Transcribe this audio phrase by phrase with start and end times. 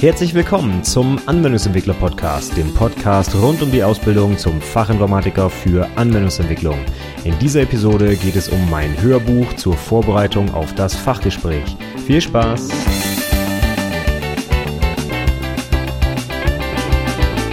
[0.00, 6.78] Herzlich willkommen zum Anwendungsentwickler Podcast, dem Podcast rund um die Ausbildung zum Fachinformatiker für Anwendungsentwicklung.
[7.24, 11.76] In dieser Episode geht es um mein Hörbuch zur Vorbereitung auf das Fachgespräch.
[12.06, 12.70] Viel Spaß!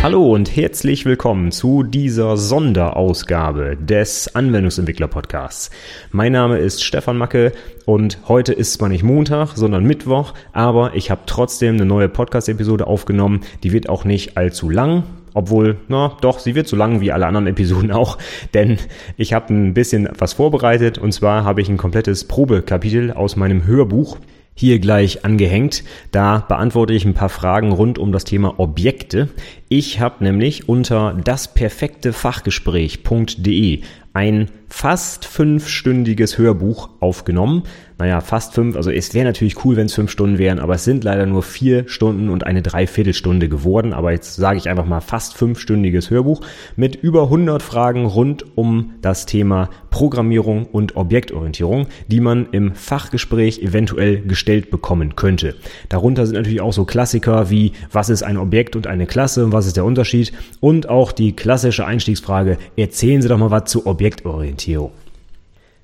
[0.04, 5.72] Hallo und herzlich willkommen zu dieser Sonderausgabe des Anwendungsentwickler Podcasts.
[6.12, 7.52] Mein Name ist Stefan Macke
[7.86, 12.86] und heute ist zwar nicht Montag, sondern Mittwoch, aber ich habe trotzdem eine neue Podcast-Episode
[12.86, 13.42] aufgenommen.
[13.64, 17.26] Die wird auch nicht allzu lang, obwohl, na doch, sie wird so lang wie alle
[17.26, 18.20] anderen Episoden auch,
[18.54, 18.78] denn
[19.18, 23.66] ich habe ein bisschen was vorbereitet und zwar habe ich ein komplettes Probekapitel aus meinem
[23.66, 24.20] Hörbuch
[24.58, 25.84] hier gleich angehängt.
[26.12, 29.30] Da beantworte ich ein paar Fragen rund um das Thema Objekte.
[29.70, 33.82] Ich habe nämlich unter dasperfektefachgespräch.de
[34.18, 37.64] ein fast fünfstündiges Hörbuch aufgenommen.
[38.00, 40.84] Naja, fast fünf, also es wäre natürlich cool, wenn es fünf Stunden wären, aber es
[40.84, 43.94] sind leider nur vier Stunden und eine Dreiviertelstunde geworden.
[43.94, 46.42] Aber jetzt sage ich einfach mal fast fünfstündiges Hörbuch
[46.76, 53.64] mit über 100 Fragen rund um das Thema Programmierung und Objektorientierung, die man im Fachgespräch
[53.64, 55.56] eventuell gestellt bekommen könnte.
[55.90, 59.66] Darunter sind natürlich auch so Klassiker wie, was ist ein Objekt und eine Klasse, was
[59.66, 64.92] ist der Unterschied und auch die klassische Einstiegsfrage, erzählen Sie doch mal was zu Objektorientierung.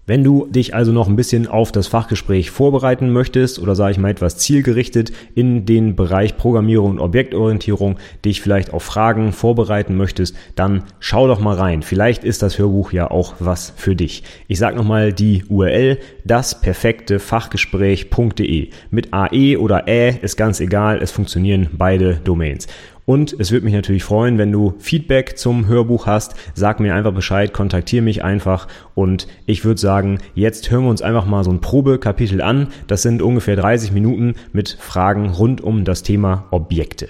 [0.05, 3.97] Wenn du dich also noch ein bisschen auf das Fachgespräch vorbereiten möchtest oder sage ich
[3.97, 10.35] mal etwas zielgerichtet in den Bereich Programmierung und Objektorientierung dich vielleicht auf Fragen vorbereiten möchtest,
[10.55, 11.83] dann schau doch mal rein.
[11.83, 14.23] Vielleicht ist das Hörbuch ja auch was für dich.
[14.49, 18.69] Ich sage nochmal die URL, das perfekte Fachgespräch.de.
[18.91, 22.67] Mit AE oder Ä ist ganz egal, es funktionieren beide Domains.
[23.05, 26.35] Und es würde mich natürlich freuen, wenn du Feedback zum Hörbuch hast.
[26.53, 28.67] Sag mir einfach Bescheid, kontaktiere mich einfach.
[28.95, 32.67] Und ich würde sagen, jetzt hören wir uns einfach mal so ein Probekapitel an.
[32.87, 37.09] Das sind ungefähr 30 Minuten mit Fragen rund um das Thema Objekte.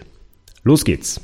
[0.63, 1.21] Los geht's.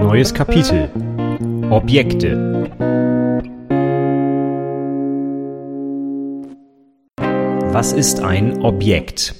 [0.00, 0.88] Neues Kapitel.
[1.70, 2.68] Objekte.
[7.70, 9.34] Was ist ein Objekt?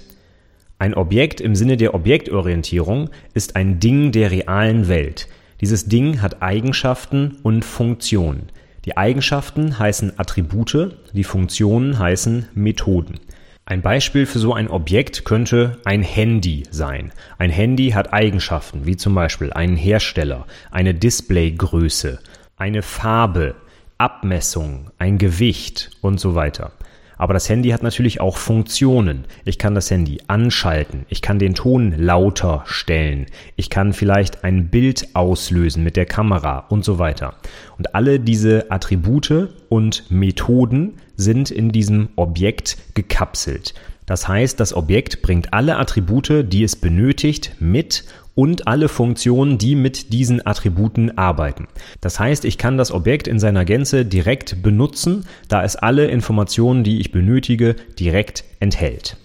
[0.80, 5.26] Ein Objekt im Sinne der Objektorientierung ist ein Ding der realen Welt.
[5.60, 8.50] Dieses Ding hat Eigenschaften und Funktionen.
[8.84, 13.18] Die Eigenschaften heißen Attribute, die Funktionen heißen Methoden.
[13.66, 17.12] Ein Beispiel für so ein Objekt könnte ein Handy sein.
[17.38, 22.20] Ein Handy hat Eigenschaften, wie zum Beispiel einen Hersteller, eine Displaygröße,
[22.56, 23.56] eine Farbe,
[23.98, 26.70] Abmessung, ein Gewicht und so weiter.
[27.18, 29.24] Aber das Handy hat natürlich auch Funktionen.
[29.44, 31.04] Ich kann das Handy anschalten.
[31.08, 33.26] Ich kann den Ton lauter stellen.
[33.56, 37.34] Ich kann vielleicht ein Bild auslösen mit der Kamera und so weiter.
[37.76, 43.74] Und alle diese Attribute und Methoden sind in diesem Objekt gekapselt.
[44.08, 48.04] Das heißt, das Objekt bringt alle Attribute, die es benötigt, mit
[48.34, 51.68] und alle Funktionen, die mit diesen Attributen arbeiten.
[52.00, 56.84] Das heißt, ich kann das Objekt in seiner Gänze direkt benutzen, da es alle Informationen,
[56.84, 59.18] die ich benötige, direkt enthält.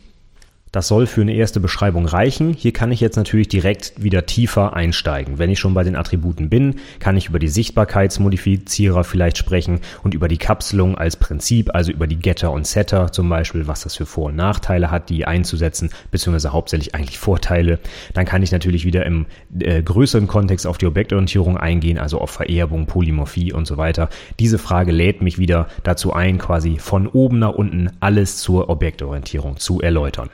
[0.73, 2.51] Das soll für eine erste Beschreibung reichen.
[2.51, 5.37] Hier kann ich jetzt natürlich direkt wieder tiefer einsteigen.
[5.37, 10.15] Wenn ich schon bei den Attributen bin, kann ich über die Sichtbarkeitsmodifizierer vielleicht sprechen und
[10.15, 13.95] über die Kapselung als Prinzip, also über die Getter und Setter zum Beispiel, was das
[13.95, 17.77] für Vor- und Nachteile hat, die einzusetzen, beziehungsweise hauptsächlich eigentlich Vorteile.
[18.15, 19.27] Dann kann ich natürlich wieder im
[19.59, 24.09] äh, größeren Kontext auf die Objektorientierung eingehen, also auf Vererbung, Polymorphie und so weiter.
[24.39, 29.57] Diese Frage lädt mich wieder dazu ein, quasi von oben nach unten alles zur Objektorientierung
[29.57, 30.31] zu erläutern.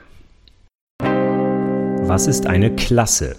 [2.10, 3.36] Was ist eine Klasse?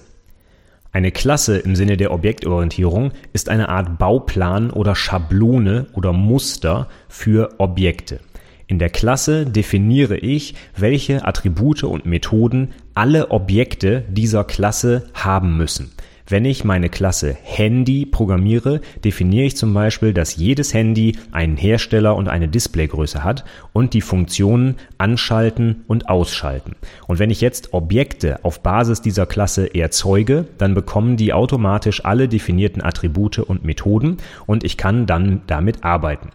[0.94, 7.50] Eine Klasse im Sinne der Objektorientierung ist eine Art Bauplan oder Schablone oder Muster für
[7.58, 8.22] Objekte.
[8.68, 15.92] In der Klasse definiere ich, welche Attribute und Methoden alle Objekte dieser Klasse haben müssen.
[16.32, 22.16] Wenn ich meine Klasse Handy programmiere, definiere ich zum Beispiel, dass jedes Handy einen Hersteller
[22.16, 23.44] und eine Displaygröße hat
[23.74, 26.78] und die Funktionen anschalten und ausschalten.
[27.06, 32.30] Und wenn ich jetzt Objekte auf Basis dieser Klasse erzeuge, dann bekommen die automatisch alle
[32.30, 34.16] definierten Attribute und Methoden
[34.46, 36.30] und ich kann dann damit arbeiten.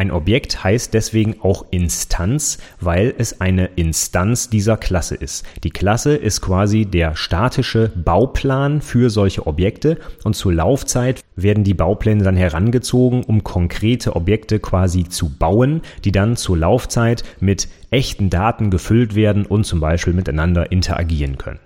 [0.00, 5.44] Ein Objekt heißt deswegen auch Instanz, weil es eine Instanz dieser Klasse ist.
[5.62, 11.74] Die Klasse ist quasi der statische Bauplan für solche Objekte und zur Laufzeit werden die
[11.74, 18.30] Baupläne dann herangezogen, um konkrete Objekte quasi zu bauen, die dann zur Laufzeit mit echten
[18.30, 21.60] Daten gefüllt werden und zum Beispiel miteinander interagieren können.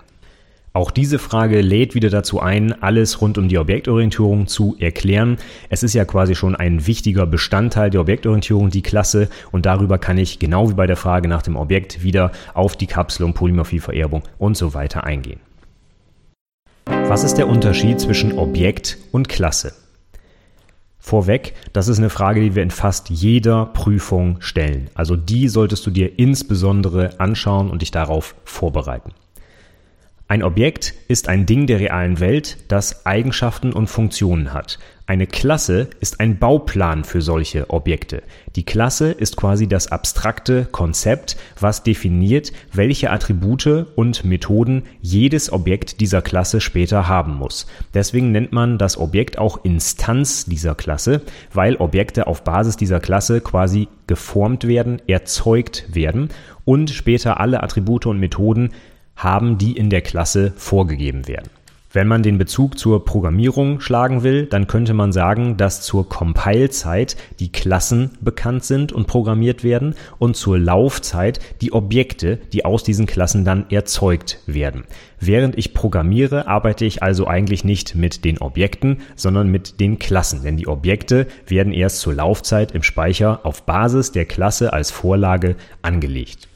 [0.77, 5.37] Auch diese Frage lädt wieder dazu ein, alles rund um die Objektorientierung zu erklären.
[5.69, 10.19] Es ist ja quasi schon ein wichtiger Bestandteil der Objektorientierung, die Klasse, und darüber kann
[10.19, 14.25] ich genau wie bei der Frage nach dem Objekt wieder auf die Kapselung, Polymorphie, Vererbung
[14.37, 15.39] und so weiter eingehen.
[16.87, 19.75] Was ist der Unterschied zwischen Objekt und Klasse?
[20.99, 24.91] Vorweg, das ist eine Frage, die wir in fast jeder Prüfung stellen.
[24.95, 29.13] Also die solltest du dir insbesondere anschauen und dich darauf vorbereiten.
[30.27, 34.79] Ein Objekt ist ein Ding der realen Welt, das Eigenschaften und Funktionen hat.
[35.07, 38.23] Eine Klasse ist ein Bauplan für solche Objekte.
[38.57, 46.01] Die Klasse ist quasi das abstrakte Konzept, was definiert, welche Attribute und Methoden jedes Objekt
[46.01, 47.67] dieser Klasse später haben muss.
[47.93, 51.21] Deswegen nennt man das Objekt auch Instanz dieser Klasse,
[51.53, 56.31] weil Objekte auf Basis dieser Klasse quasi geformt werden, erzeugt werden
[56.65, 58.71] und später alle Attribute und Methoden
[59.17, 61.51] haben, die in der Klasse vorgegeben werden.
[61.95, 67.17] Wenn man den Bezug zur Programmierung schlagen will, dann könnte man sagen, dass zur Compile-Zeit
[67.39, 73.07] die Klassen bekannt sind und programmiert werden und zur Laufzeit die Objekte, die aus diesen
[73.07, 74.83] Klassen dann erzeugt werden.
[75.21, 80.43] Während ich programmiere, arbeite ich also eigentlich nicht mit den Objekten, sondern mit den Klassen,
[80.43, 85.55] denn die Objekte werden erst zur Laufzeit im Speicher auf Basis der Klasse als Vorlage
[85.83, 86.49] angelegt.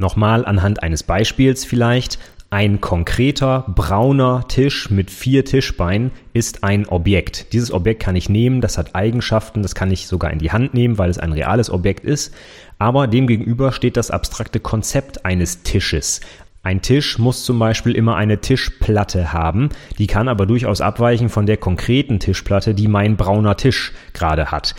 [0.00, 2.18] Nochmal anhand eines Beispiels vielleicht.
[2.48, 7.52] Ein konkreter brauner Tisch mit vier Tischbeinen ist ein Objekt.
[7.52, 10.72] Dieses Objekt kann ich nehmen, das hat Eigenschaften, das kann ich sogar in die Hand
[10.72, 12.34] nehmen, weil es ein reales Objekt ist.
[12.78, 16.22] Aber demgegenüber steht das abstrakte Konzept eines Tisches.
[16.62, 19.68] Ein Tisch muss zum Beispiel immer eine Tischplatte haben,
[19.98, 24.74] die kann aber durchaus abweichen von der konkreten Tischplatte, die mein brauner Tisch gerade hat.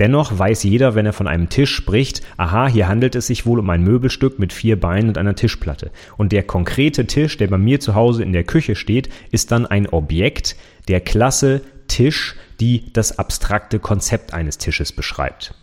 [0.00, 3.58] Dennoch weiß jeder, wenn er von einem Tisch spricht, aha, hier handelt es sich wohl
[3.58, 5.90] um ein Möbelstück mit vier Beinen und einer Tischplatte.
[6.16, 9.66] Und der konkrete Tisch, der bei mir zu Hause in der Küche steht, ist dann
[9.66, 10.56] ein Objekt
[10.88, 15.54] der Klasse Tisch, die das abstrakte Konzept eines Tisches beschreibt.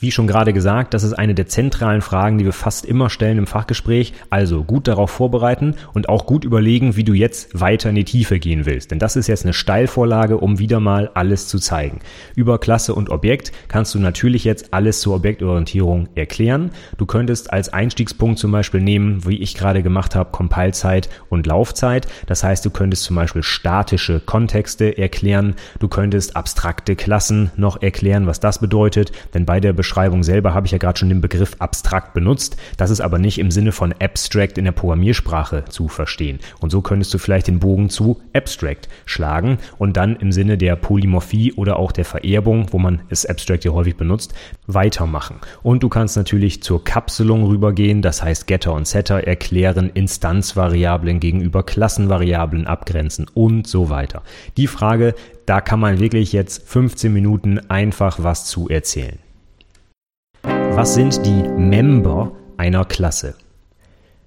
[0.00, 3.36] Wie schon gerade gesagt, das ist eine der zentralen Fragen, die wir fast immer stellen
[3.36, 4.12] im Fachgespräch.
[4.30, 8.38] Also gut darauf vorbereiten und auch gut überlegen, wie du jetzt weiter in die Tiefe
[8.38, 8.92] gehen willst.
[8.92, 11.98] Denn das ist jetzt eine Steilvorlage, um wieder mal alles zu zeigen.
[12.36, 16.70] Über Klasse und Objekt kannst du natürlich jetzt alles zur Objektorientierung erklären.
[16.96, 22.06] Du könntest als Einstiegspunkt zum Beispiel nehmen, wie ich gerade gemacht habe, Compilezeit und Laufzeit.
[22.26, 25.56] Das heißt, du könntest zum Beispiel statische Kontexte erklären.
[25.80, 29.10] Du könntest abstrakte Klassen noch erklären, was das bedeutet.
[29.34, 32.58] Denn bei der Beschreibung selber habe ich ja gerade schon den Begriff abstrakt benutzt.
[32.76, 36.40] Das ist aber nicht im Sinne von abstract in der Programmiersprache zu verstehen.
[36.60, 40.76] Und so könntest du vielleicht den Bogen zu abstract schlagen und dann im Sinne der
[40.76, 44.34] Polymorphie oder auch der Vererbung, wo man es abstract ja häufig benutzt,
[44.66, 45.36] weitermachen.
[45.62, 51.62] Und du kannst natürlich zur Kapselung rübergehen, das heißt Getter und Setter erklären, Instanzvariablen gegenüber
[51.62, 54.22] Klassenvariablen abgrenzen und so weiter.
[54.58, 55.14] Die Frage,
[55.46, 59.18] da kann man wirklich jetzt 15 Minuten einfach was zu erzählen.
[60.78, 63.34] Was sind die Member einer Klasse?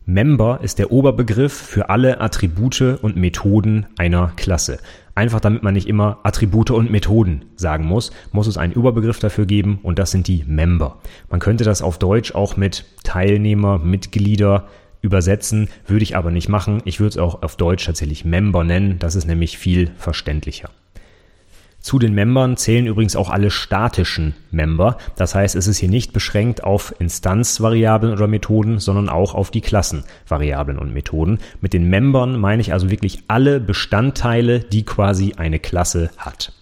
[0.05, 4.79] Member ist der Oberbegriff für alle Attribute und Methoden einer Klasse.
[5.15, 9.45] Einfach damit man nicht immer Attribute und Methoden sagen muss, muss es einen Überbegriff dafür
[9.45, 10.99] geben und das sind die Member.
[11.29, 14.67] Man könnte das auf Deutsch auch mit Teilnehmer, Mitglieder
[15.01, 16.81] übersetzen, würde ich aber nicht machen.
[16.83, 20.69] Ich würde es auch auf Deutsch tatsächlich Member nennen, das ist nämlich viel verständlicher.
[21.81, 24.97] Zu den Membern zählen übrigens auch alle statischen Member.
[25.15, 29.61] Das heißt, es ist hier nicht beschränkt auf Instanzvariablen oder Methoden, sondern auch auf die
[29.61, 31.39] Klassenvariablen und Methoden.
[31.59, 36.53] Mit den Membern meine ich also wirklich alle Bestandteile, die quasi eine Klasse hat.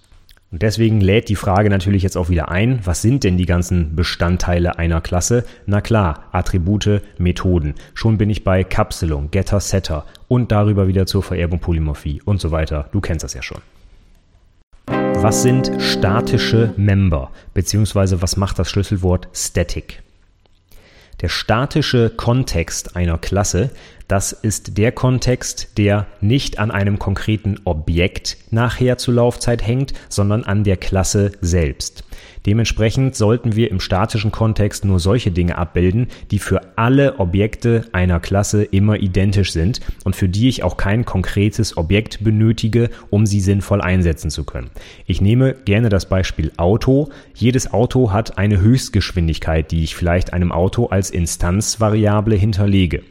[0.51, 3.95] Und deswegen lädt die Frage natürlich jetzt auch wieder ein, was sind denn die ganzen
[3.95, 5.43] Bestandteile einer Klasse?
[5.67, 7.75] Na klar, Attribute, Methoden.
[7.93, 12.49] Schon bin ich bei Kapselung, Getter, Setter und darüber wieder zur Vererbung Polymorphie und so
[12.51, 12.87] weiter.
[12.93, 13.61] Du kennst das ja schon.
[15.21, 17.31] Was sind statische Member?
[17.53, 20.01] Beziehungsweise was macht das Schlüsselwort Static?
[21.19, 23.71] Der statische Kontext einer Klasse,
[24.07, 30.45] das ist der Kontext, der nicht an einem konkreten Objekt nachher zur Laufzeit hängt, sondern
[30.45, 32.05] an der Klasse selbst.
[32.45, 38.19] Dementsprechend sollten wir im statischen Kontext nur solche Dinge abbilden, die für alle Objekte einer
[38.19, 43.39] Klasse immer identisch sind und für die ich auch kein konkretes Objekt benötige, um sie
[43.39, 44.69] sinnvoll einsetzen zu können.
[45.05, 47.09] Ich nehme gerne das Beispiel Auto.
[47.33, 53.03] Jedes Auto hat eine Höchstgeschwindigkeit, die ich vielleicht einem Auto als Instanzvariable hinterlege.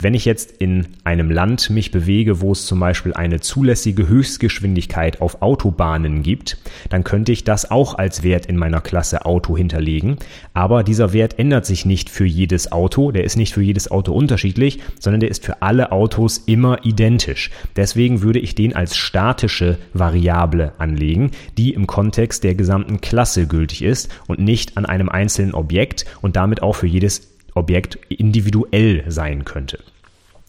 [0.00, 5.20] Wenn ich jetzt in einem Land mich bewege, wo es zum Beispiel eine zulässige Höchstgeschwindigkeit
[5.20, 6.58] auf Autobahnen gibt,
[6.90, 10.18] dann könnte ich das auch als Wert in meiner Klasse Auto hinterlegen.
[10.52, 14.12] Aber dieser Wert ändert sich nicht für jedes Auto, der ist nicht für jedes Auto
[14.12, 17.50] unterschiedlich, sondern der ist für alle Autos immer identisch.
[17.76, 23.82] Deswegen würde ich den als statische Variable anlegen, die im Kontext der gesamten Klasse gültig
[23.82, 29.44] ist und nicht an einem einzelnen Objekt und damit auch für jedes Objekt individuell sein
[29.44, 29.78] könnte.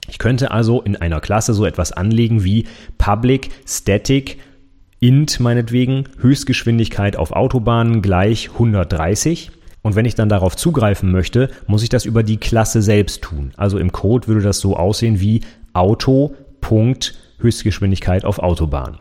[0.08, 2.66] Ich könnte also in einer Klasse so etwas anlegen wie
[2.98, 4.38] Public Static
[5.00, 9.52] int meinetwegen Höchstgeschwindigkeit auf Autobahnen gleich 130.
[9.82, 13.52] Und wenn ich dann darauf zugreifen möchte, muss ich das über die Klasse selbst tun.
[13.56, 15.42] Also im Code würde das so aussehen wie
[15.74, 16.36] Auto.
[17.38, 18.98] Höchstgeschwindigkeit auf Autobahn.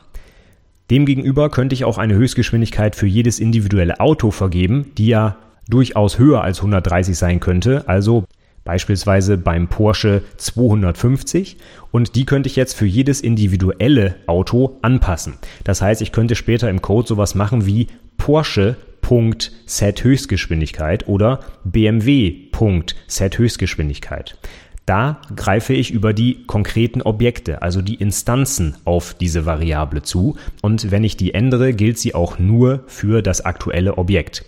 [0.90, 6.42] Demgegenüber könnte ich auch eine Höchstgeschwindigkeit für jedes individuelle Auto vergeben, die ja durchaus höher
[6.42, 7.88] als 130 sein könnte.
[7.88, 8.24] Also
[8.64, 11.58] beispielsweise beim Porsche 250
[11.90, 15.34] und die könnte ich jetzt für jedes individuelle Auto anpassen.
[15.64, 18.76] Das heißt, ich könnte später im Code sowas machen wie Porsche
[19.66, 22.48] Set Höchstgeschwindigkeit oder BMW
[23.06, 24.38] Set Höchstgeschwindigkeit.
[24.86, 30.90] Da greife ich über die konkreten Objekte, also die Instanzen auf diese Variable zu und
[30.90, 34.44] wenn ich die ändere, gilt sie auch nur für das aktuelle Objekt.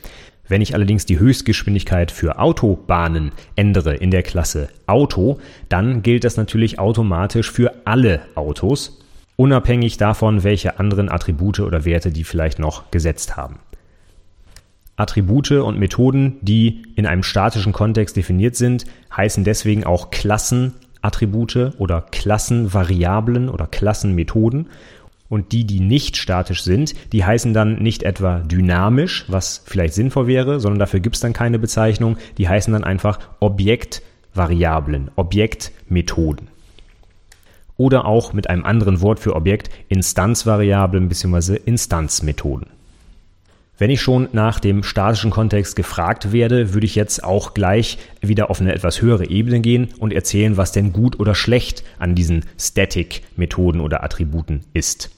[0.48, 5.38] Wenn ich allerdings die Höchstgeschwindigkeit für Autobahnen ändere in der Klasse Auto,
[5.68, 9.00] dann gilt das natürlich automatisch für alle Autos,
[9.36, 13.58] unabhängig davon, welche anderen Attribute oder Werte die vielleicht noch gesetzt haben.
[14.96, 22.00] Attribute und Methoden, die in einem statischen Kontext definiert sind, heißen deswegen auch Klassenattribute oder
[22.00, 24.68] Klassenvariablen oder Klassenmethoden
[25.28, 30.26] und die, die nicht statisch sind, die heißen dann nicht etwa dynamisch, was vielleicht sinnvoll
[30.26, 32.16] wäre, sondern dafür gibt es dann keine Bezeichnung.
[32.38, 36.48] Die heißen dann einfach Objektvariablen, Objektmethoden.
[37.76, 41.56] Oder auch mit einem anderen Wort für Objekt Instanzvariablen bzw.
[41.64, 42.75] Instanzmethoden.
[43.78, 48.48] Wenn ich schon nach dem statischen Kontext gefragt werde, würde ich jetzt auch gleich wieder
[48.48, 52.46] auf eine etwas höhere Ebene gehen und erzählen, was denn gut oder schlecht an diesen
[52.58, 55.10] Static-Methoden oder Attributen ist.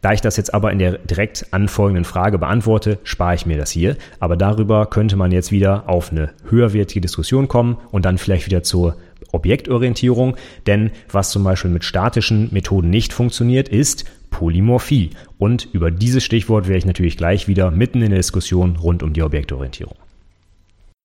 [0.00, 3.70] Da ich das jetzt aber in der direkt anfolgenden Frage beantworte, spare ich mir das
[3.70, 3.96] hier.
[4.20, 8.62] Aber darüber könnte man jetzt wieder auf eine höherwertige Diskussion kommen und dann vielleicht wieder
[8.62, 8.96] zur
[9.32, 10.36] Objektorientierung.
[10.66, 15.10] Denn was zum Beispiel mit statischen Methoden nicht funktioniert, ist Polymorphie.
[15.44, 19.12] Und über dieses Stichwort wäre ich natürlich gleich wieder mitten in der Diskussion rund um
[19.12, 19.94] die Objektorientierung.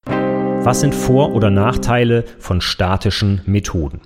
[0.05, 3.99] Was sind Vor- oder Nachteile von statischen Methoden?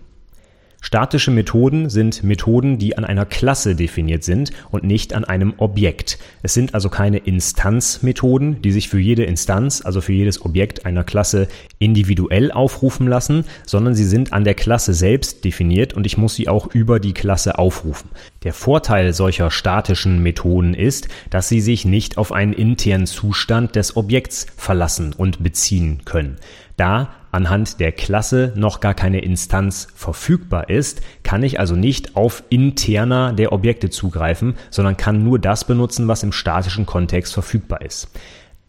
[0.86, 6.20] Statische Methoden sind Methoden, die an einer Klasse definiert sind und nicht an einem Objekt.
[6.42, 11.06] Es sind also keine Instanzmethoden, die sich für jede Instanz, also für jedes Objekt einer
[11.06, 11.48] Klasse
[11.80, 16.50] individuell aufrufen lassen, sondern sie sind an der Klasse selbst definiert und ich muss sie
[16.50, 18.10] auch über die Klasse aufrufen.
[18.44, 23.96] Der Vorteil solcher statischen Methoden ist, dass sie sich nicht auf einen internen Zustand des
[23.96, 26.38] Objekts verlassen und beziehen können.
[26.76, 32.44] Da anhand der Klasse noch gar keine Instanz verfügbar ist, kann ich also nicht auf
[32.50, 38.10] interner der Objekte zugreifen, sondern kann nur das benutzen, was im statischen Kontext verfügbar ist.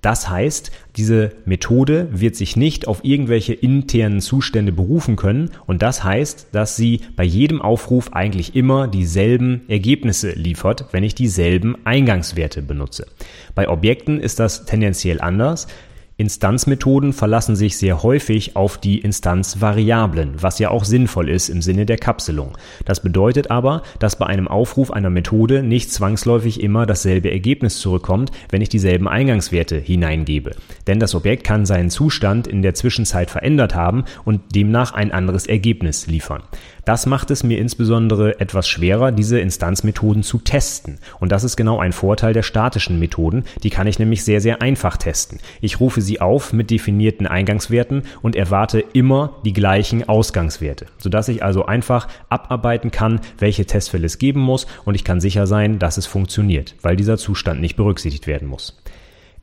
[0.05, 6.05] Das heißt, diese Methode wird sich nicht auf irgendwelche internen Zustände berufen können und das
[6.05, 12.61] heißt, dass sie bei jedem Aufruf eigentlich immer dieselben Ergebnisse liefert, wenn ich dieselben Eingangswerte
[12.61, 13.07] benutze.
[13.55, 15.69] Bei Objekten ist das tendenziell anders.
[16.17, 21.87] Instanzmethoden verlassen sich sehr häufig auf die Instanzvariablen, was ja auch sinnvoll ist im Sinne
[21.87, 22.57] der Kapselung.
[22.85, 28.31] Das bedeutet aber, dass bei einem Aufruf einer Methode nicht zwangsläufig immer dasselbe Ergebnis zurückkommt,
[28.49, 30.53] wenn ich dieselben Eingangswerte hineingebe.
[30.87, 35.47] Denn das Objekt kann seinen Zustand in der Zwischenzeit verändert haben und demnach ein anderes
[35.47, 36.45] Ergebnis liefern.
[36.85, 40.99] Das macht es mir insbesondere etwas schwerer, diese Instanzmethoden zu testen.
[41.19, 43.45] Und das ist genau ein Vorteil der statischen Methoden.
[43.63, 45.39] Die kann ich nämlich sehr, sehr einfach testen.
[45.61, 51.43] Ich rufe sie auf mit definierten Eingangswerten und erwarte immer die gleichen Ausgangswerte, sodass ich
[51.43, 55.97] also einfach abarbeiten kann, welche Testfälle es geben muss und ich kann sicher sein, dass
[55.97, 58.77] es funktioniert, weil dieser Zustand nicht berücksichtigt werden muss.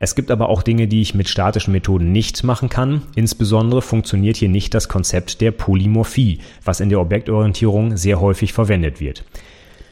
[0.02, 3.02] Es gibt aber auch Dinge, die ich mit statischen Methoden nicht machen kann.
[3.14, 8.98] Insbesondere funktioniert hier nicht das Konzept der Polymorphie, was in der Objektorientierung sehr häufig verwendet
[8.98, 9.22] wird.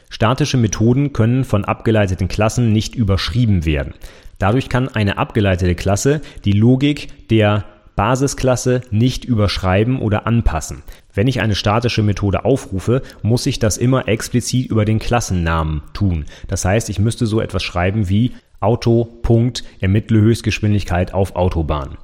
[0.09, 3.93] Statische Methoden können von abgeleiteten Klassen nicht überschrieben werden.
[4.37, 7.63] Dadurch kann eine abgeleitete Klasse die Logik der
[7.95, 10.83] Basisklasse nicht überschreiben oder anpassen.
[11.13, 16.25] Wenn ich eine statische Methode aufrufe, muss ich das immer explizit über den Klassennamen tun.
[16.49, 21.97] Das heißt, ich müsste so etwas schreiben wie Auto, Punkt, ermittle Höchstgeschwindigkeit auf Autobahn.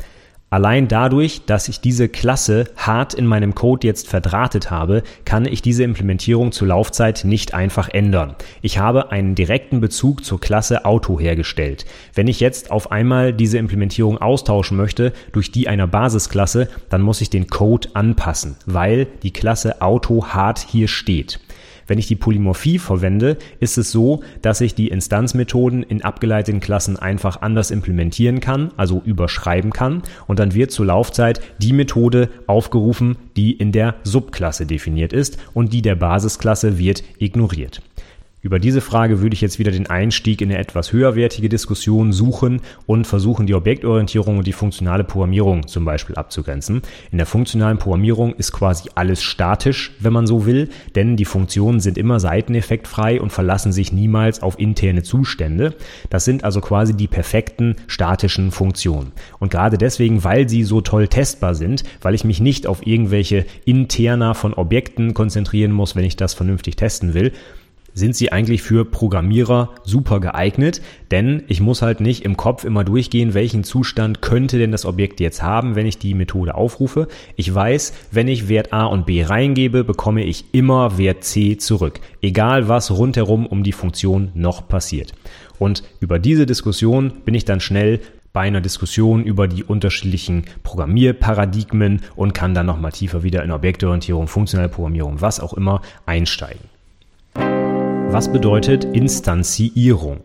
[0.50, 5.62] Allein dadurch, dass ich diese Klasse hart in meinem Code jetzt verdrahtet habe, kann ich
[5.62, 8.34] diese Implementierung zur Laufzeit nicht einfach ändern.
[8.62, 11.86] Ich habe einen direkten Bezug zur Klasse Auto hergestellt.
[12.14, 17.20] Wenn ich jetzt auf einmal diese Implementierung austauschen möchte durch die einer Basisklasse, dann muss
[17.20, 21.42] ich den Code anpassen, weil die Klasse Auto hart hier steht.
[21.88, 26.98] Wenn ich die Polymorphie verwende, ist es so, dass ich die Instanzmethoden in abgeleiteten Klassen
[26.98, 33.18] einfach anders implementieren kann, also überschreiben kann und dann wird zur Laufzeit die Methode aufgerufen,
[33.36, 37.82] die in der Subklasse definiert ist und die der Basisklasse wird ignoriert.
[38.48, 42.62] Über diese Frage würde ich jetzt wieder den Einstieg in eine etwas höherwertige Diskussion suchen
[42.86, 46.82] und versuchen, die Objektorientierung und die funktionale Programmierung zum Beispiel abzugrenzen.
[47.12, 51.82] In der funktionalen Programmierung ist quasi alles statisch, wenn man so will, denn die Funktionen
[51.82, 55.76] sind immer seiteneffektfrei und verlassen sich niemals auf interne Zustände.
[56.10, 59.12] Das sind also quasi die perfekten statischen Funktionen.
[59.40, 63.46] Und gerade deswegen, weil sie so toll testbar sind, weil ich mich nicht auf irgendwelche
[63.66, 67.34] interner von Objekten konzentrieren muss, wenn ich das vernünftig testen will,
[67.98, 72.84] sind sie eigentlich für Programmierer super geeignet, denn ich muss halt nicht im Kopf immer
[72.84, 77.08] durchgehen, welchen Zustand könnte denn das Objekt jetzt haben, wenn ich die Methode aufrufe.
[77.36, 82.00] Ich weiß, wenn ich Wert A und B reingebe, bekomme ich immer Wert C zurück,
[82.22, 85.14] egal was rundherum um die Funktion noch passiert.
[85.58, 88.00] Und über diese Diskussion bin ich dann schnell
[88.32, 94.28] bei einer Diskussion über die unterschiedlichen Programmierparadigmen und kann dann nochmal tiefer wieder in Objektorientierung,
[94.28, 96.77] funktionelle Programmierung, was auch immer einsteigen.
[98.10, 100.22] Was bedeutet Instanzierung?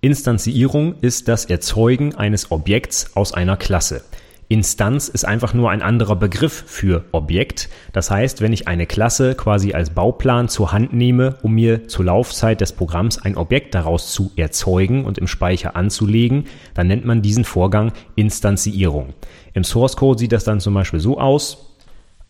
[0.00, 4.02] Instanzierung ist das Erzeugen eines Objekts aus einer Klasse.
[4.48, 7.68] Instanz ist einfach nur ein anderer Begriff für Objekt.
[7.92, 12.06] Das heißt, wenn ich eine Klasse quasi als Bauplan zur Hand nehme, um mir zur
[12.06, 17.22] Laufzeit des Programms ein Objekt daraus zu erzeugen und im Speicher anzulegen, dann nennt man
[17.22, 19.14] diesen Vorgang Instanzierung.
[19.54, 21.76] Im Source Code sieht das dann zum Beispiel so aus.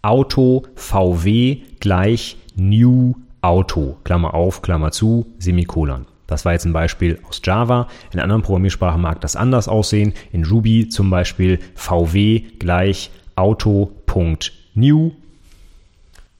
[0.02, 6.06] Auto VW gleich new Auto, Klammer auf, Klammer zu, Semikolon.
[6.26, 7.88] Das war jetzt ein Beispiel aus Java.
[8.12, 10.12] In anderen Programmiersprachen mag das anders aussehen.
[10.30, 15.12] In Ruby zum Beispiel VW gleich Auto.new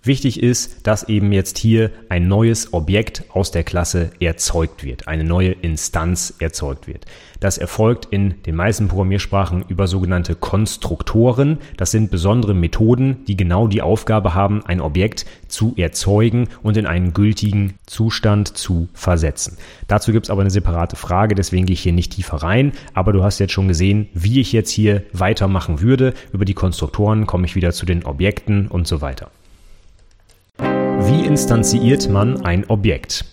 [0.05, 5.25] Wichtig ist, dass eben jetzt hier ein neues Objekt aus der Klasse erzeugt wird, eine
[5.25, 7.05] neue Instanz erzeugt wird.
[7.41, 11.59] Das erfolgt in den meisten Programmiersprachen über sogenannte Konstruktoren.
[11.77, 16.87] Das sind besondere Methoden, die genau die Aufgabe haben, ein Objekt zu erzeugen und in
[16.87, 19.59] einen gültigen Zustand zu versetzen.
[19.89, 22.73] Dazu gibt es aber eine separate Frage, deswegen gehe ich hier nicht tiefer rein.
[22.95, 26.15] Aber du hast jetzt schon gesehen, wie ich jetzt hier weitermachen würde.
[26.33, 29.31] Über die Konstruktoren komme ich wieder zu den Objekten und so weiter.
[31.09, 33.25] Wie instanziert man ein Objekt?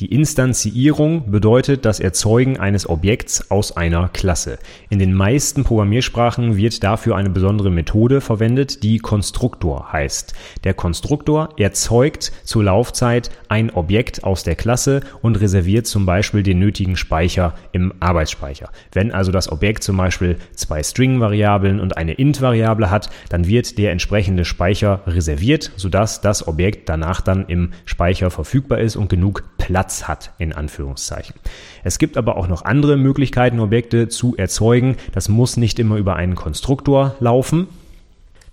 [0.00, 4.58] Die Instanzierung bedeutet das Erzeugen eines Objekts aus einer Klasse.
[4.90, 10.34] In den meisten Programmiersprachen wird dafür eine besondere Methode verwendet, die Konstruktor heißt.
[10.64, 16.58] Der Konstruktor erzeugt zur Laufzeit ein Objekt aus der Klasse und reserviert zum Beispiel den
[16.58, 18.70] nötigen Speicher im Arbeitsspeicher.
[18.90, 23.92] Wenn also das Objekt zum Beispiel zwei String-Variablen und eine int-Variable hat, dann wird der
[23.92, 29.83] entsprechende Speicher reserviert, sodass das Objekt danach dann im Speicher verfügbar ist und genug Platz
[29.84, 31.34] Platz hat, in Anführungszeichen.
[31.82, 34.96] Es gibt aber auch noch andere Möglichkeiten, Objekte zu erzeugen.
[35.12, 37.68] Das muss nicht immer über einen Konstruktor laufen.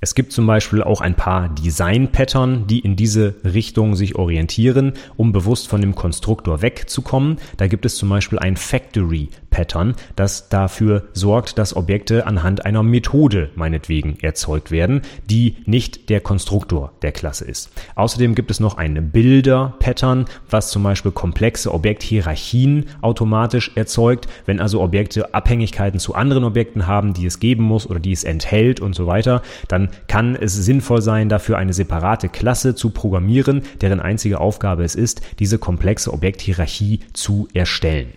[0.03, 5.31] Es gibt zum Beispiel auch ein paar Design-Pattern, die in diese Richtung sich orientieren, um
[5.31, 7.37] bewusst von dem Konstruktor wegzukommen.
[7.57, 12.81] Da gibt es zum Beispiel ein Factory Pattern, das dafür sorgt, dass Objekte anhand einer
[12.81, 17.69] Methode meinetwegen erzeugt werden, die nicht der Konstruktor der Klasse ist.
[17.93, 24.27] Außerdem gibt es noch ein Bilder-Pattern, was zum Beispiel komplexe Objekthierarchien automatisch erzeugt.
[24.47, 28.23] Wenn also Objekte Abhängigkeiten zu anderen Objekten haben, die es geben muss oder die es
[28.23, 33.61] enthält und so weiter, dann kann es sinnvoll sein, dafür eine separate Klasse zu programmieren,
[33.81, 38.13] deren einzige Aufgabe es ist, diese komplexe Objekthierarchie zu erstellen.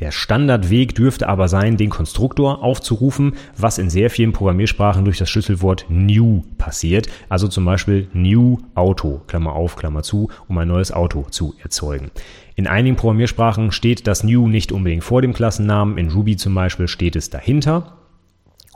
[0.00, 5.28] Der Standardweg dürfte aber sein, den Konstruktor aufzurufen, was in sehr vielen Programmiersprachen durch das
[5.28, 7.08] Schlüsselwort new passiert.
[7.28, 12.10] Also zum Beispiel new Auto, Klammer auf, Klammer zu, um ein neues Auto zu erzeugen.
[12.56, 15.98] In einigen Programmiersprachen steht das new nicht unbedingt vor dem Klassennamen.
[15.98, 17.99] In Ruby zum Beispiel steht es dahinter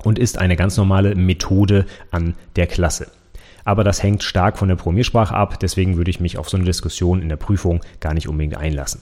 [0.04, 3.08] und ist eine ganz normale Methode an der Klasse.
[3.64, 6.66] Aber das hängt stark von der Programmiersprache ab, deswegen würde ich mich auf so eine
[6.66, 9.00] Diskussion in der Prüfung gar nicht unbedingt einlassen.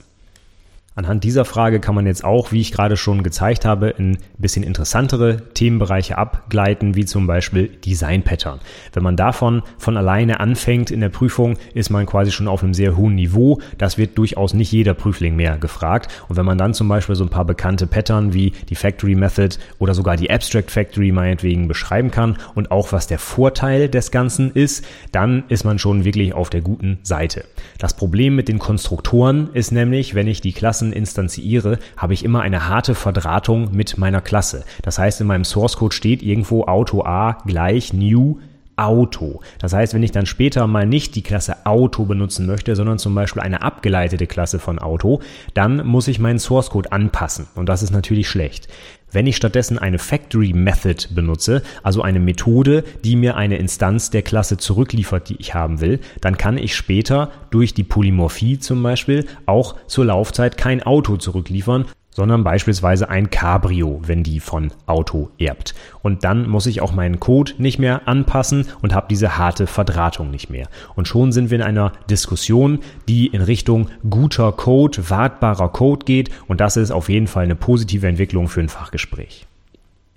[0.95, 4.61] Anhand dieser Frage kann man jetzt auch, wie ich gerade schon gezeigt habe, in bisschen
[4.61, 8.59] interessantere Themenbereiche abgleiten, wie zum Beispiel Design Pattern.
[8.91, 12.75] Wenn man davon von alleine anfängt in der Prüfung, ist man quasi schon auf einem
[12.75, 13.59] sehr hohen Niveau.
[13.79, 16.11] Das wird durchaus nicht jeder Prüfling mehr gefragt.
[16.29, 19.55] Und wenn man dann zum Beispiel so ein paar bekannte Pattern wie die Factory Method
[19.79, 24.51] oder sogar die Abstract Factory meinetwegen beschreiben kann und auch was der Vorteil des Ganzen
[24.51, 27.45] ist, dann ist man schon wirklich auf der guten Seite.
[27.79, 32.25] Das Problem mit den Konstruktoren ist nämlich, wenn ich die Klasse Klassen instanziere, habe ich
[32.25, 34.65] immer eine harte Verdrahtung mit meiner Klasse.
[34.81, 38.39] Das heißt, in meinem Source Code steht irgendwo Auto A gleich new
[38.75, 39.41] Auto.
[39.59, 43.13] Das heißt, wenn ich dann später mal nicht die Klasse Auto benutzen möchte, sondern zum
[43.13, 45.21] Beispiel eine abgeleitete Klasse von Auto,
[45.53, 47.45] dann muss ich meinen Source Code anpassen.
[47.55, 48.67] Und das ist natürlich schlecht.
[49.13, 54.23] Wenn ich stattdessen eine Factory Method benutze, also eine Methode, die mir eine Instanz der
[54.23, 59.27] Klasse zurückliefert, die ich haben will, dann kann ich später durch die Polymorphie zum Beispiel
[59.45, 65.73] auch zur Laufzeit kein Auto zurückliefern, sondern beispielsweise ein Cabrio, wenn die von Auto erbt.
[66.01, 70.31] Und dann muss ich auch meinen Code nicht mehr anpassen und habe diese harte Verdrahtung
[70.31, 70.67] nicht mehr.
[70.95, 76.29] Und schon sind wir in einer Diskussion, die in Richtung guter Code, wartbarer Code geht.
[76.47, 79.45] Und das ist auf jeden Fall eine positive Entwicklung für ein Fachgespräch.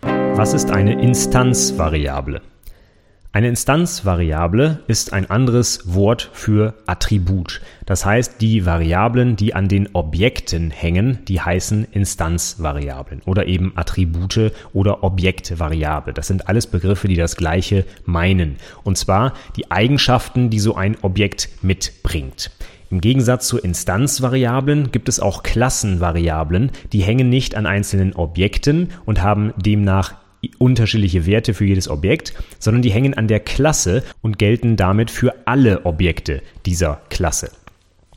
[0.02, 2.42] Was ist eine Instanzvariable?
[3.37, 7.61] Eine Instanzvariable ist ein anderes Wort für Attribut.
[7.85, 14.53] Das heißt, die Variablen, die an den Objekten hängen, die heißen Instanzvariablen oder eben Attribute
[14.72, 16.14] oder Objektvariable.
[16.14, 18.57] Das sind alles Begriffe, die das gleiche meinen.
[18.85, 22.51] Und zwar die Eigenschaften, die so ein Objekt mitbringt.
[22.90, 29.22] Im Gegensatz zu Instanzvariablen gibt es auch Klassenvariablen, die hängen nicht an einzelnen Objekten und
[29.22, 30.14] haben demnach
[30.59, 35.35] unterschiedliche Werte für jedes Objekt, sondern die hängen an der Klasse und gelten damit für
[35.46, 37.51] alle Objekte dieser Klasse.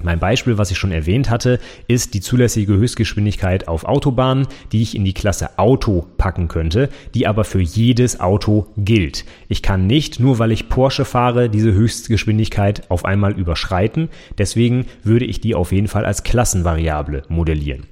[0.02, 4.96] Mein Beispiel, was ich schon erwähnt hatte, ist die zulässige Höchstgeschwindigkeit auf Autobahnen, die ich
[4.96, 9.26] in die Klasse Auto packen könnte, die aber für jedes Auto gilt.
[9.50, 14.08] Ich kann nicht, nur weil ich Porsche fahre, diese Höchstgeschwindigkeit auf einmal überschreiten.
[14.38, 17.86] Deswegen würde ich die auf jeden Fall als Klassenvariable modellieren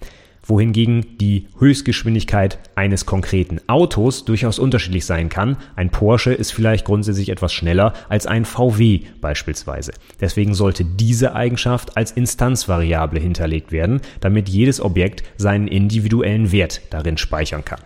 [0.48, 5.58] wohingegen die Höchstgeschwindigkeit eines konkreten Autos durchaus unterschiedlich sein kann.
[5.76, 9.92] Ein Porsche ist vielleicht grundsätzlich etwas schneller als ein VW beispielsweise.
[10.20, 17.18] Deswegen sollte diese Eigenschaft als Instanzvariable hinterlegt werden, damit jedes Objekt seinen individuellen Wert darin
[17.18, 17.80] speichern kann.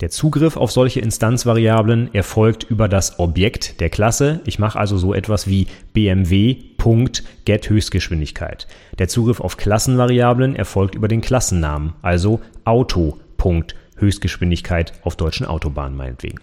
[0.00, 4.42] Der Zugriff auf solche Instanzvariablen erfolgt über das Objekt der Klasse.
[4.44, 8.66] Ich mache also so etwas wie BMW.getHöchstgeschwindigkeit.
[8.98, 16.40] Der Zugriff auf Klassenvariablen erfolgt über den Klassennamen, also Auto.Höchstgeschwindigkeit auf deutschen Autobahnen meinetwegen.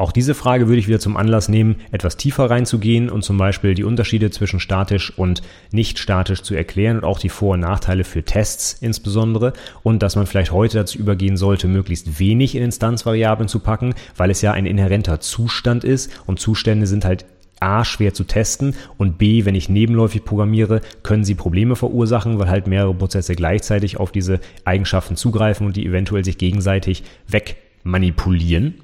[0.00, 3.74] Auch diese Frage würde ich wieder zum Anlass nehmen, etwas tiefer reinzugehen und zum Beispiel
[3.74, 8.04] die Unterschiede zwischen statisch und nicht statisch zu erklären und auch die Vor- und Nachteile
[8.04, 13.46] für Tests insbesondere und dass man vielleicht heute dazu übergehen sollte, möglichst wenig in Instanzvariablen
[13.46, 17.26] zu packen, weil es ja ein inhärenter Zustand ist und Zustände sind halt
[17.60, 22.48] A, schwer zu testen und B, wenn ich nebenläufig programmiere, können sie Probleme verursachen, weil
[22.48, 28.76] halt mehrere Prozesse gleichzeitig auf diese Eigenschaften zugreifen und die eventuell sich gegenseitig wegmanipulieren.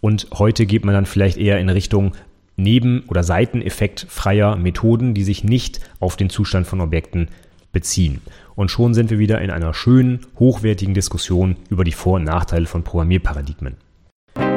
[0.00, 2.12] Und heute geht man dann vielleicht eher in Richtung
[2.56, 7.28] Neben- oder Seiteneffekt freier Methoden, die sich nicht auf den Zustand von Objekten
[7.72, 8.22] beziehen.
[8.54, 12.66] Und schon sind wir wieder in einer schönen, hochwertigen Diskussion über die Vor- und Nachteile
[12.66, 13.76] von Programmierparadigmen.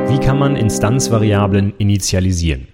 [0.07, 2.67] Wie kann man Instanzvariablen initialisieren?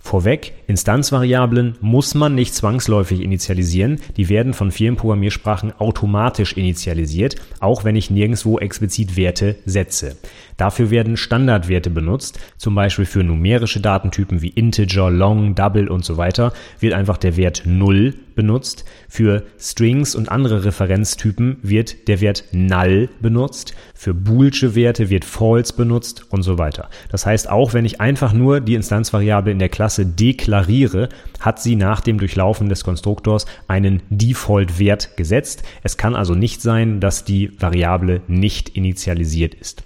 [0.00, 7.84] Vorweg, Instanzvariablen muss man nicht zwangsläufig initialisieren, die werden von vielen Programmiersprachen automatisch initialisiert, auch
[7.84, 10.16] wenn ich nirgendwo explizit Werte setze.
[10.56, 16.16] Dafür werden Standardwerte benutzt, zum Beispiel für numerische Datentypen wie Integer, Long, Double und so
[16.16, 18.84] weiter wird einfach der Wert 0 benutzt.
[19.08, 23.74] Für Strings und andere Referenztypen wird der Wert null benutzt.
[23.94, 26.88] Für boolsche Werte wird false benutzt und so weiter.
[27.10, 31.08] Das heißt, auch wenn ich einfach nur die Instanzvariable in der Klasse deklariere,
[31.40, 35.64] hat sie nach dem Durchlaufen des Konstruktors einen Default-Wert gesetzt.
[35.82, 39.82] Es kann also nicht sein, dass die Variable nicht initialisiert ist.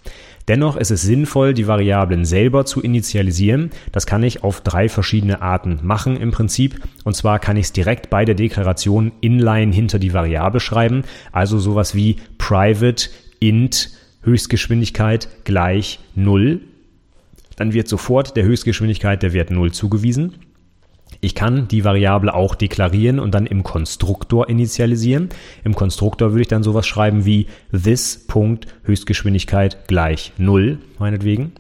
[0.49, 3.71] Dennoch ist es sinnvoll, die Variablen selber zu initialisieren.
[3.93, 6.81] Das kann ich auf drei verschiedene Arten machen im Prinzip.
[7.05, 11.05] Und zwar kann ich es direkt bei der Deklaration inline hinter die Variable schreiben.
[11.31, 13.09] Also sowas wie private
[13.41, 13.91] int
[14.23, 16.61] Höchstgeschwindigkeit gleich 0.
[17.57, 20.35] Dann wird sofort der Höchstgeschwindigkeit der Wert 0 zugewiesen.
[21.25, 25.29] Ich kann die Variable auch deklarieren und dann im Konstruktor initialisieren.
[25.63, 28.27] Im Konstruktor würde ich dann sowas schreiben wie this.
[28.83, 31.53] Höchstgeschwindigkeit gleich 0, meinetwegen.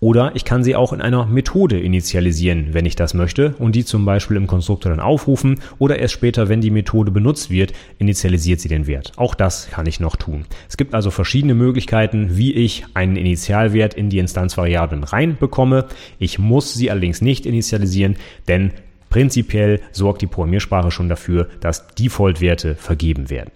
[0.00, 3.84] Oder ich kann sie auch in einer Methode initialisieren, wenn ich das möchte, und die
[3.84, 8.60] zum Beispiel im Konstruktor dann aufrufen oder erst später, wenn die Methode benutzt wird, initialisiert
[8.60, 9.12] sie den Wert.
[9.16, 10.46] Auch das kann ich noch tun.
[10.66, 15.88] Es gibt also verschiedene Möglichkeiten, wie ich einen Initialwert in die Instanzvariablen reinbekomme.
[16.18, 18.16] Ich muss sie allerdings nicht initialisieren,
[18.48, 18.72] denn
[19.10, 23.50] prinzipiell sorgt die Programmiersprache schon dafür, dass Default-Werte vergeben werden.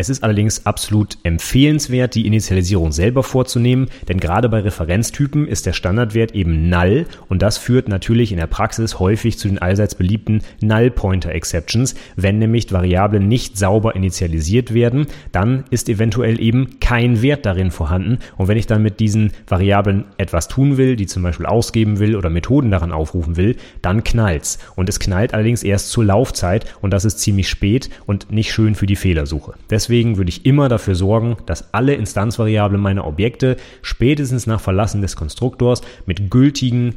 [0.00, 5.72] Es ist allerdings absolut empfehlenswert, die Initialisierung selber vorzunehmen, denn gerade bei Referenztypen ist der
[5.72, 10.42] Standardwert eben null und das führt natürlich in der Praxis häufig zu den allseits beliebten
[10.60, 11.96] Null-Pointer-Exceptions.
[12.14, 18.18] Wenn nämlich Variablen nicht sauber initialisiert werden, dann ist eventuell eben kein Wert darin vorhanden
[18.36, 22.14] und wenn ich dann mit diesen Variablen etwas tun will, die zum Beispiel ausgeben will
[22.14, 24.60] oder Methoden daran aufrufen will, dann knallt's.
[24.76, 28.76] Und es knallt allerdings erst zur Laufzeit und das ist ziemlich spät und nicht schön
[28.76, 29.54] für die Fehlersuche.
[29.68, 35.00] Deswegen Deswegen würde ich immer dafür sorgen, dass alle Instanzvariablen meiner Objekte spätestens nach Verlassen
[35.00, 36.94] des Konstruktors mit gültigen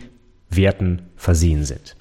[0.50, 1.96] Werten versehen sind.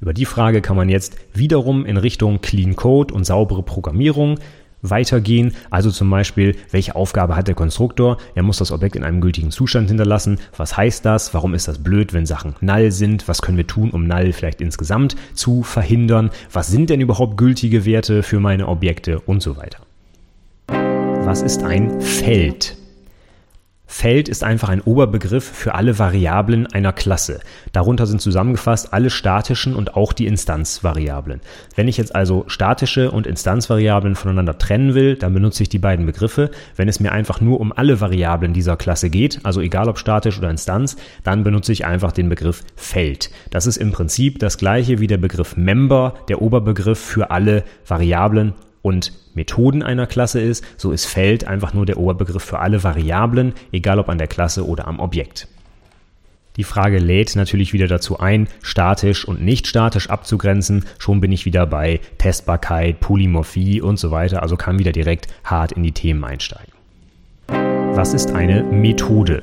[0.00, 4.38] Über die Frage kann man jetzt wiederum in Richtung Clean Code und saubere Programmierung
[4.82, 5.56] weitergehen.
[5.68, 8.18] Also zum Beispiel, welche Aufgabe hat der Konstruktor?
[8.36, 10.38] Er muss das Objekt in einem gültigen Zustand hinterlassen.
[10.56, 11.34] Was heißt das?
[11.34, 13.26] Warum ist das blöd, wenn Sachen null sind?
[13.26, 16.30] Was können wir tun, um null vielleicht insgesamt zu verhindern?
[16.52, 19.87] Was sind denn überhaupt gültige Werte für meine Objekte und so weiter?
[21.28, 22.74] Was ist ein Feld?
[23.84, 27.40] Feld ist einfach ein Oberbegriff für alle Variablen einer Klasse.
[27.72, 31.42] Darunter sind zusammengefasst alle statischen und auch die Instanzvariablen.
[31.76, 36.06] Wenn ich jetzt also statische und Instanzvariablen voneinander trennen will, dann benutze ich die beiden
[36.06, 36.50] Begriffe.
[36.76, 40.38] Wenn es mir einfach nur um alle Variablen dieser Klasse geht, also egal ob statisch
[40.38, 43.30] oder Instanz, dann benutze ich einfach den Begriff Feld.
[43.50, 48.54] Das ist im Prinzip das gleiche wie der Begriff Member, der Oberbegriff für alle Variablen
[48.88, 53.52] und Methoden einer Klasse ist, so ist Feld einfach nur der Oberbegriff für alle Variablen,
[53.70, 55.46] egal ob an der Klasse oder am Objekt.
[56.56, 60.86] Die Frage lädt natürlich wieder dazu ein, statisch und nicht statisch abzugrenzen.
[60.98, 65.70] Schon bin ich wieder bei Testbarkeit, Polymorphie und so weiter, also kann wieder direkt hart
[65.70, 66.72] in die Themen einsteigen.
[67.46, 69.42] Was ist eine Methode?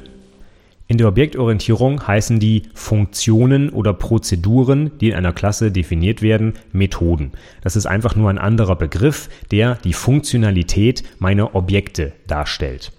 [0.87, 7.31] In der Objektorientierung heißen die Funktionen oder Prozeduren, die in einer Klasse definiert werden, Methoden.
[7.61, 12.91] Das ist einfach nur ein anderer Begriff, der die Funktionalität meiner Objekte darstellt.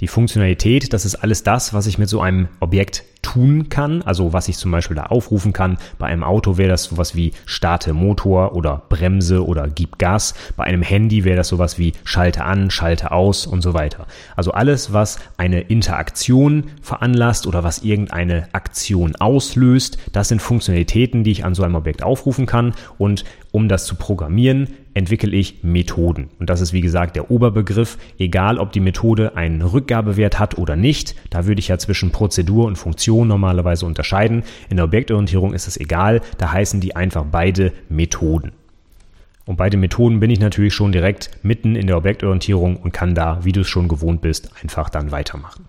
[0.00, 4.32] Die Funktionalität, das ist alles das, was ich mit so einem Objekt tun kann, also
[4.32, 5.76] was ich zum Beispiel da aufrufen kann.
[5.98, 10.34] Bei einem Auto wäre das sowas wie starte Motor oder Bremse oder gib Gas.
[10.56, 14.06] Bei einem Handy wäre das sowas wie schalte an, schalte aus und so weiter.
[14.36, 21.32] Also alles, was eine Interaktion veranlasst oder was irgendeine Aktion auslöst, das sind Funktionalitäten, die
[21.32, 26.30] ich an so einem Objekt aufrufen kann und um das zu programmieren, entwickle ich Methoden.
[26.38, 30.76] Und das ist wie gesagt der Oberbegriff, egal ob die Methode einen Rückgabewert hat oder
[30.76, 31.14] nicht.
[31.30, 34.42] Da würde ich ja zwischen Prozedur und Funktion normalerweise unterscheiden.
[34.70, 38.52] In der Objektorientierung ist es egal, da heißen die einfach beide Methoden.
[39.46, 43.14] Und bei den Methoden bin ich natürlich schon direkt mitten in der Objektorientierung und kann
[43.14, 45.64] da, wie du es schon gewohnt bist, einfach dann weitermachen.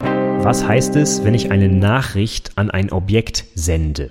[0.00, 4.10] Was heißt es, wenn ich eine Nachricht an ein Objekt sende?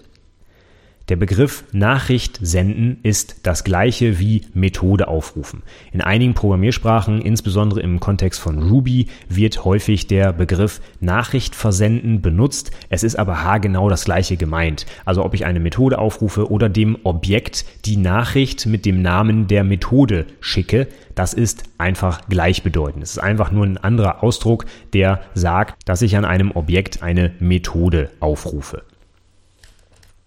[1.09, 5.63] Der Begriff Nachricht senden ist das gleiche wie Methode aufrufen.
[5.93, 12.71] In einigen Programmiersprachen, insbesondere im Kontext von Ruby, wird häufig der Begriff Nachricht versenden benutzt.
[12.89, 14.85] Es ist aber haargenau das gleiche gemeint.
[15.05, 19.63] Also ob ich eine Methode aufrufe oder dem Objekt die Nachricht mit dem Namen der
[19.63, 23.01] Methode schicke, das ist einfach gleichbedeutend.
[23.01, 27.31] Es ist einfach nur ein anderer Ausdruck, der sagt, dass ich an einem Objekt eine
[27.39, 28.83] Methode aufrufe.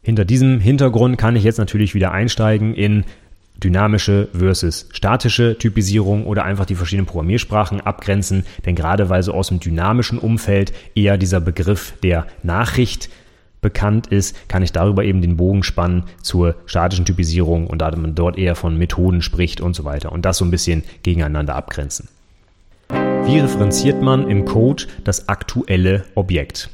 [0.02, 3.04] Hinter diesem Hintergrund kann ich jetzt natürlich wieder einsteigen in
[3.62, 9.48] dynamische versus statische Typisierung oder einfach die verschiedenen Programmiersprachen abgrenzen, denn gerade weil so aus
[9.48, 13.10] dem dynamischen Umfeld eher dieser Begriff der Nachricht
[13.60, 18.14] bekannt ist, kann ich darüber eben den Bogen spannen zur statischen Typisierung und da man
[18.14, 22.08] dort eher von Methoden spricht und so weiter und das so ein bisschen gegeneinander abgrenzen.
[22.88, 26.70] Wie referenziert man im Code das aktuelle Objekt?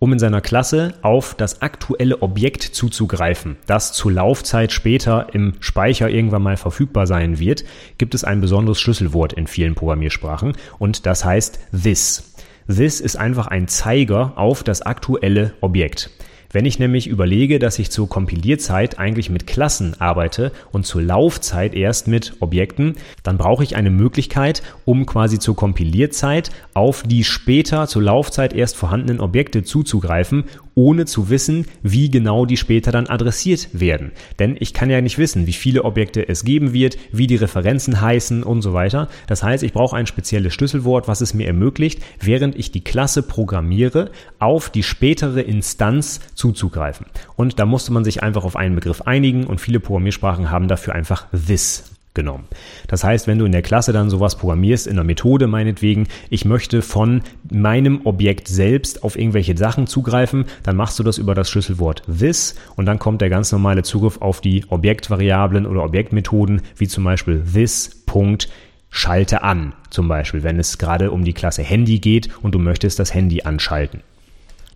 [0.00, 6.08] Um in seiner Klasse auf das aktuelle Objekt zuzugreifen, das zur Laufzeit später im Speicher
[6.08, 7.64] irgendwann mal verfügbar sein wird,
[7.98, 12.34] gibt es ein besonderes Schlüsselwort in vielen Programmiersprachen und das heißt this.
[12.66, 16.10] This ist einfach ein Zeiger auf das aktuelle Objekt.
[16.52, 21.74] Wenn ich nämlich überlege, dass ich zur Kompilierzeit eigentlich mit Klassen arbeite und zur Laufzeit
[21.74, 27.86] erst mit Objekten, dann brauche ich eine Möglichkeit, um quasi zur Kompilierzeit auf die später
[27.86, 33.68] zur Laufzeit erst vorhandenen Objekte zuzugreifen, ohne zu wissen, wie genau die später dann adressiert
[33.72, 34.12] werden.
[34.38, 38.00] Denn ich kann ja nicht wissen, wie viele Objekte es geben wird, wie die Referenzen
[38.00, 39.08] heißen und so weiter.
[39.26, 43.22] Das heißt, ich brauche ein spezielles Schlüsselwort, was es mir ermöglicht, während ich die Klasse
[43.22, 47.06] programmiere, auf die spätere Instanz zuzugreifen.
[47.36, 50.94] Und da musste man sich einfach auf einen Begriff einigen und viele Programmiersprachen haben dafür
[50.94, 52.48] einfach this genommen.
[52.88, 56.44] Das heißt, wenn du in der Klasse dann sowas programmierst, in der Methode meinetwegen, ich
[56.44, 57.22] möchte von
[57.52, 62.56] meinem Objekt selbst auf irgendwelche Sachen zugreifen, dann machst du das über das Schlüsselwort this
[62.74, 67.44] und dann kommt der ganz normale Zugriff auf die Objektvariablen oder Objektmethoden, wie zum Beispiel
[67.52, 68.02] this.
[68.92, 72.98] Schalte an, zum Beispiel, wenn es gerade um die Klasse Handy geht und du möchtest
[72.98, 74.02] das Handy anschalten.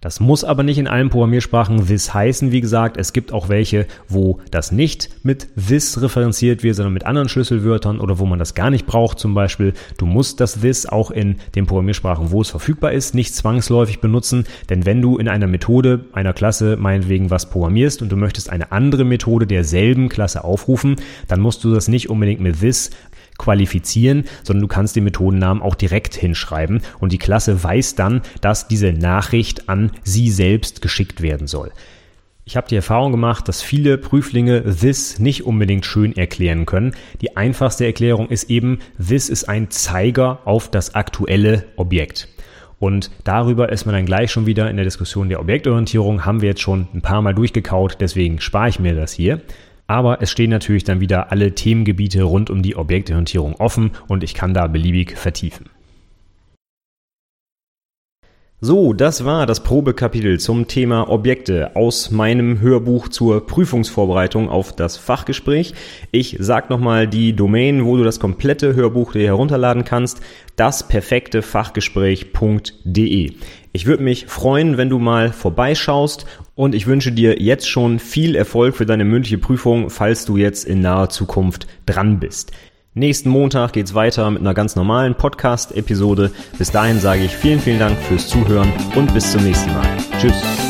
[0.04, 2.98] Das muss aber nicht in allen Programmiersprachen this heißen, wie gesagt.
[2.98, 8.00] Es gibt auch welche, wo das nicht mit this referenziert wird, sondern mit anderen Schlüsselwörtern
[8.00, 9.18] oder wo man das gar nicht braucht.
[9.18, 13.34] Zum Beispiel, du musst das this auch in den Programmiersprachen, wo es verfügbar ist, nicht
[13.34, 14.44] zwangsläufig benutzen.
[14.68, 18.72] Denn wenn du in einer Methode einer Klasse meinetwegen was programmierst und du möchtest eine
[18.72, 20.96] andere Methode derselben Klasse aufrufen,
[21.28, 22.90] dann musst du das nicht unbedingt mit this
[23.38, 28.68] qualifizieren, sondern du kannst den Methodennamen auch direkt hinschreiben und die Klasse weiß dann, dass
[28.68, 31.73] diese Nachricht an sie selbst geschickt werden soll.
[32.47, 36.94] Ich habe die Erfahrung gemacht, dass viele Prüflinge this nicht unbedingt schön erklären können.
[37.23, 42.29] Die einfachste Erklärung ist eben, this ist ein Zeiger auf das aktuelle Objekt.
[42.79, 46.51] Und darüber ist man dann gleich schon wieder in der Diskussion der Objektorientierung, haben wir
[46.51, 49.40] jetzt schon ein paar Mal durchgekaut, deswegen spare ich mir das hier.
[49.87, 54.35] Aber es stehen natürlich dann wieder alle Themengebiete rund um die Objektorientierung offen und ich
[54.35, 55.68] kann da beliebig vertiefen.
[58.66, 64.97] So, das war das Probekapitel zum Thema Objekte aus meinem Hörbuch zur Prüfungsvorbereitung auf das
[64.97, 65.75] Fachgespräch.
[66.12, 70.23] Ich sag nochmal die Domain, wo du das komplette Hörbuch dir herunterladen kannst,
[70.57, 73.33] dasperfektefachgespräch.de.
[73.76, 78.37] Ich würde mich freuen, wenn du mal vorbeischaust und ich wünsche dir jetzt schon viel
[78.37, 82.52] Erfolg für deine mündliche Prüfung, falls du jetzt in naher Zukunft dran bist.
[82.94, 86.30] Nächsten Montag geht's weiter mit einer ganz normalen Podcast-Episode.
[86.56, 89.88] Bis dahin sage ich vielen, vielen Dank fürs Zuhören und bis zum nächsten Mal.
[90.20, 90.63] Tschüss.